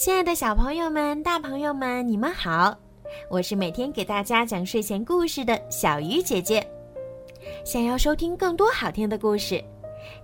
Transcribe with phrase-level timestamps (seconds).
[0.00, 2.74] 亲爱的小朋友们、大朋友们，你们好！
[3.28, 6.66] 我是每天给大家讲睡前故事的小鱼姐姐。
[7.66, 9.62] 想要收听更多好听的故事，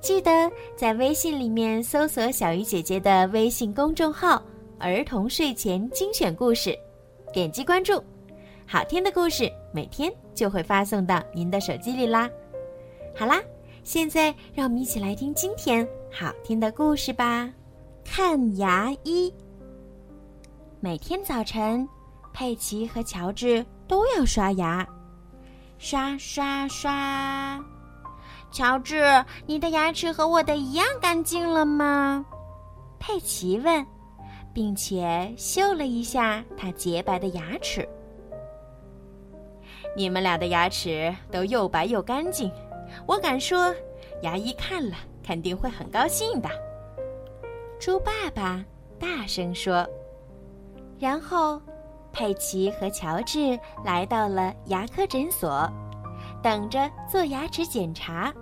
[0.01, 4.43] 记得在微信里面搜索小鱼姐姐的微信公众号
[4.81, 6.75] “儿童睡前精选故事”，
[7.31, 8.03] 点击关注，
[8.67, 12.31] 好听的故事每天就会发送到您的手机里啦。
[13.15, 13.43] 好啦，
[13.85, 17.53] 现在让我们一起来听今天好听的故事吧。
[18.03, 19.31] 看牙医。
[20.79, 21.89] 每天早晨，
[22.35, 24.87] 佩奇和乔治都要刷牙，
[25.79, 27.59] 刷刷刷。
[28.53, 29.03] 乔治，
[29.47, 32.25] 你的牙齿和我的一样干净了吗？
[32.99, 33.85] 佩奇问，
[34.53, 37.89] 并且嗅了一下他洁白的牙齿。
[39.97, 42.53] 你们俩的牙齿都又白又干净，
[43.07, 43.75] 我敢说，
[44.21, 46.51] 牙医看了肯定会很高兴的。
[47.81, 48.63] 猪爸爸
[49.01, 49.89] 大声说。
[50.99, 51.61] 然后，
[52.13, 55.71] 佩奇和乔治来到了牙科诊所，
[56.43, 58.33] 等着做牙齿检查。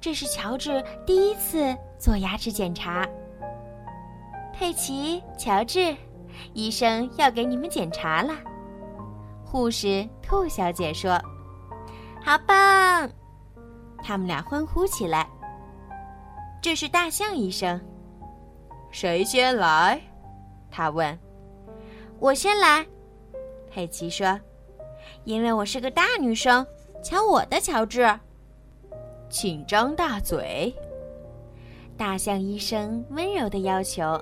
[0.00, 3.08] 这是乔治第一次做牙齿检查。
[4.52, 5.96] 佩奇、乔治，
[6.52, 8.34] 医生要给你们检查了。
[9.44, 11.18] 护士兔小姐说
[12.22, 13.10] ：“好棒！”
[14.04, 15.26] 他们俩欢呼起来。
[16.60, 17.80] 这是大象医生。
[18.90, 20.00] 谁先来？
[20.70, 21.18] 他问。
[22.20, 22.84] 我先来，
[23.70, 24.40] 佩奇说
[25.22, 26.66] ：“因为我是个大女生，
[27.00, 28.18] 瞧我的，乔治。”
[29.30, 30.74] 请张大嘴。
[31.96, 34.20] 大象医生温柔的要求。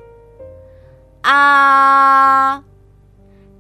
[1.23, 2.63] 啊！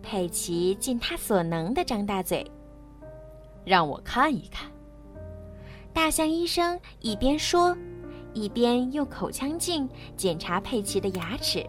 [0.02, 2.44] 佩奇尽他所能的张大嘴，
[3.64, 4.70] 让我看一看。
[5.94, 7.74] 大象医生一边说，
[8.34, 11.66] 一边用口腔镜检查佩奇的牙齿。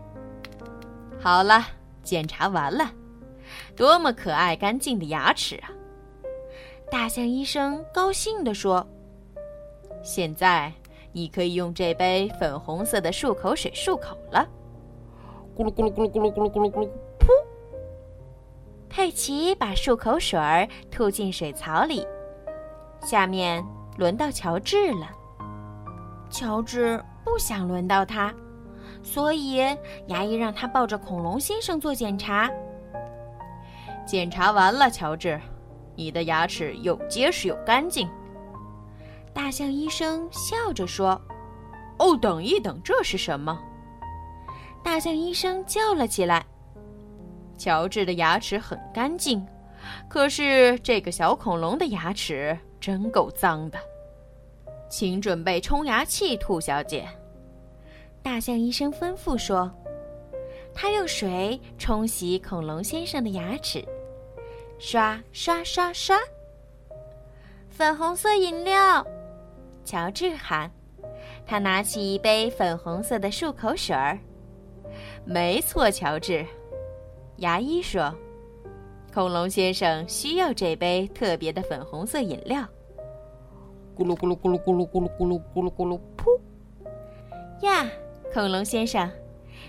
[1.18, 1.66] 好了。
[2.08, 2.90] 检查完了，
[3.76, 5.70] 多么可爱干净的牙齿啊！
[6.90, 8.88] 大象医生高兴地说
[10.02, 10.72] ：“现在
[11.12, 14.48] 你可以用这杯粉红色的漱口水漱口了。”
[15.54, 17.28] 咕噜咕噜咕噜咕噜咕噜咕噜咕噜，噗！
[18.88, 22.08] 佩奇把漱口水儿吐进水槽里。
[23.02, 23.62] 下面
[23.98, 25.10] 轮到乔治了。
[26.30, 28.34] 乔治不想轮到他。
[29.10, 29.56] 所以，
[30.08, 32.52] 牙医让他抱着恐龙先生做检查。
[34.06, 35.40] 检查完了，乔治，
[35.96, 38.06] 你的牙齿又结实又干净。
[39.34, 41.20] 大象医生笑着说
[42.00, 43.58] ：“哦，等一等，这是什么？”
[44.84, 46.46] 大象医生叫了起来
[47.58, 49.44] ：“乔治的牙齿很干净，
[50.10, 53.80] 可是这个小恐龙的牙齿真够脏的，
[54.90, 57.08] 请准备冲牙器，兔小姐。”
[58.38, 59.68] 大象医生吩咐说
[60.72, 63.84] ：“他用水冲洗恐龙先生的牙齿，
[64.78, 66.16] 刷刷刷刷。”
[67.68, 69.04] 粉红色饮料，
[69.84, 70.72] 乔治喊。
[71.48, 74.20] 他拿起一杯粉红色的漱口水儿。
[75.26, 76.46] 没错，乔治。
[77.38, 78.14] 牙医说
[79.12, 82.64] ：“恐龙先生需要这杯特别的粉红色饮料。”
[83.98, 86.40] 咕噜咕噜咕噜咕噜咕噜咕噜咕噜咕噜，噗！
[87.66, 87.90] 呀！
[88.38, 89.10] 恐龙先生，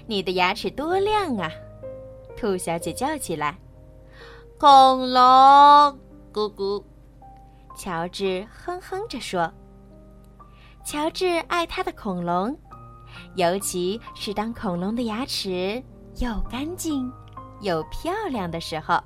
[0.06, 1.51] 你的牙齿多亮啊！
[2.37, 3.59] 兔小姐叫起来。
[4.61, 5.23] 恐龙，
[6.31, 6.84] 咕咕。
[7.75, 9.51] 乔治哼哼着说
[10.84, 12.55] ：“乔治爱他的恐龙，
[13.37, 15.83] 尤其是当恐龙的牙齿
[16.19, 17.11] 又干净
[17.62, 19.03] 又漂亮的时候。”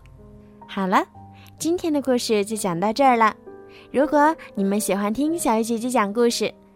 [0.67, 1.07] 好了，
[1.57, 3.33] 今天的故事就讲到这儿了。
[3.93, 6.53] 如果你们喜欢听小鱼姐姐讲故事，